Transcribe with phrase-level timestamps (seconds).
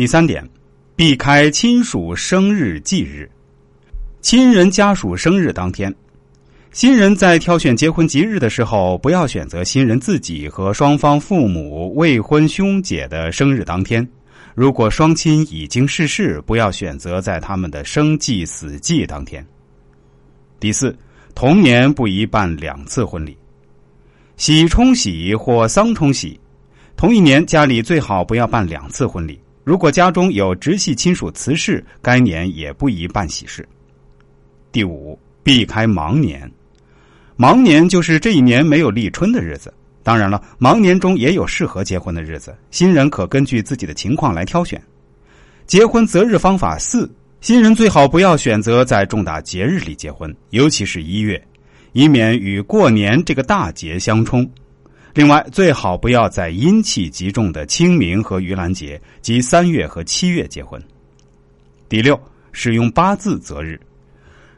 [0.00, 0.42] 第三点，
[0.96, 3.30] 避开亲属生日忌日。
[4.22, 5.94] 亲人家属生日当天，
[6.72, 14.08] 新人在挑选结婚吉日的时候，不要选择新人自己和双方父母、未婚兄姐的生日当天。
[14.54, 19.46] 如果双亲已经逝世，不要选择在他们的生忌、死忌当天。
[20.58, 20.96] 第四，
[21.34, 23.36] 同年不宜办两次婚礼，
[24.38, 26.40] 喜冲喜或丧冲喜，
[26.96, 29.38] 同一年家里最好不要办两次婚礼。
[29.70, 33.64] 如果家中有直系亲属辞世，该年也不宜办喜事。
[34.72, 36.50] 第五，避开忙年。
[37.36, 39.72] 忙年就是这一年没有立春的日子。
[40.02, 44.82] 当然了，忙年中也有适合结婚的日子，新人可根据自己的情况来挑选。
[45.66, 47.08] 结婚择日方法四：
[47.40, 51.40] 新人最好不要选择在重大节日里结婚，尤其是一月，
[51.92, 54.50] 以免与过年这个大节相冲。
[55.12, 60.80] 另外，最好不要在阴气极重的清明和盂兰节及三月和七月结婚。
[61.88, 62.18] 第六，
[62.52, 63.80] 使用八字择日，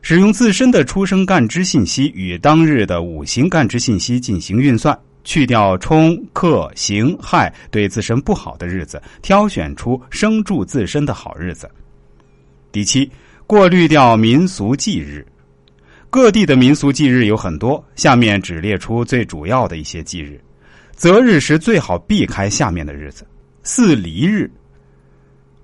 [0.02, 11.70] 使用自身的出生干支信息与当日的五行干支信息进行运算，去掉冲克刑害对自身不好的日子，挑选出生助自身的好日子。
[12.70, 13.10] 第七，
[13.46, 15.26] 过滤掉民俗忌日。
[16.10, 20.38] 各地的民俗忌日有很多，下面只列出最主要的一些忌日。
[21.02, 23.26] 择日时最好避开下面的日子：
[23.64, 24.48] 四离日。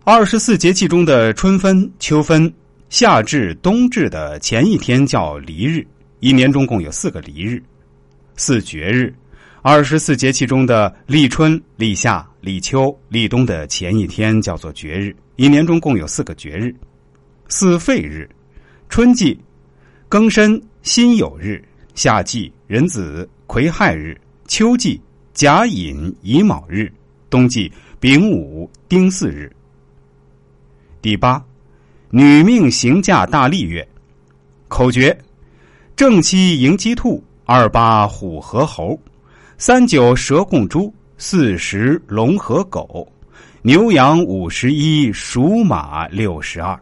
[0.03, 2.53] 二十四节气中的春分、秋分、
[2.89, 5.87] 夏至、冬至的前一天叫离日，
[6.19, 7.63] 一年中共有四个离日。
[8.35, 9.15] 四绝日。
[9.63, 16.75] 二十四节气中的立春、立夏、立秋、立冬的前一天叫做绝日，一年中共有四个绝日。
[17.47, 18.29] 四废日。
[18.89, 19.39] 春季。
[20.11, 21.63] 庚申辛酉日，
[21.95, 25.01] 夏季壬子癸亥日，秋季
[25.39, 26.93] 甲寅乙卯日，
[27.31, 29.49] 冬季丙午丁巳日。
[31.01, 31.41] 第八，
[32.11, 33.87] 女命行嫁大利月，
[34.67, 35.17] 口诀：
[35.95, 39.01] 正七迎鸡兔，二八虎和猴，
[39.59, 43.07] 三九蛇共猪，四十龙和狗，
[43.63, 46.77] 牛羊五十一，属马六十二，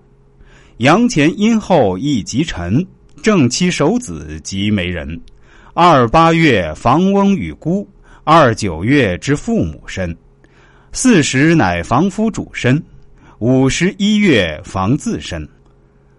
[0.78, 2.82] 阳前阴后一吉辰。
[3.22, 5.20] 正妻守子及媒人，
[5.74, 7.86] 二八月房翁与孤，
[8.28, 10.14] 二九月之父母身，
[10.90, 12.82] 四十乃房夫主身，
[13.38, 15.48] 五十一月房自身。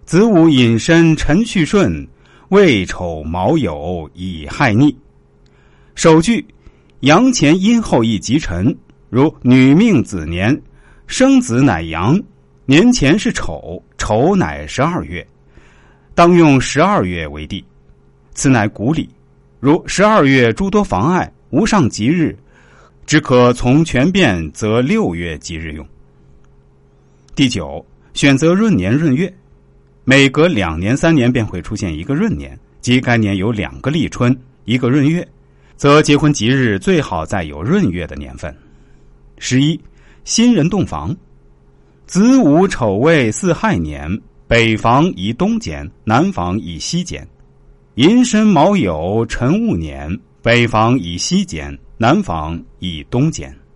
[0.06, 2.07] 子午隐身辰戌顺，
[2.47, 4.97] 未丑卯酉乙亥逆。
[5.95, 6.45] 首句
[7.01, 8.74] 阳前阴后一吉辰，
[9.09, 10.57] 如女命子年
[11.07, 12.18] 生子乃阳，
[12.66, 15.28] 年前是丑，丑乃十二月。
[16.16, 17.62] 当用十二月为地，
[18.34, 19.09] 此乃古礼。
[19.59, 22.37] 如十二月诸多妨碍，无上吉日，
[23.05, 25.85] 只可从权变，则六月吉日用。
[27.35, 29.33] 第九，选择闰年闰月，
[30.03, 35.27] 每隔两年、三年便会出现一个闰年，即该年有两个立春，一个闰月，
[35.75, 38.53] 则结婚吉日最好在有闰月的年份。
[39.37, 39.79] 十一，
[40.25, 41.15] 新人洞房，
[42.05, 44.19] 子午丑未巳亥年。
[44.49, 47.27] 北房以东间，南房以西间。
[47.95, 53.53] 寅申卯酉辰戊年，北房以西减，南房以东间。